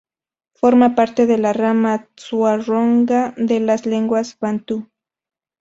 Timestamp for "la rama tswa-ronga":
1.37-3.35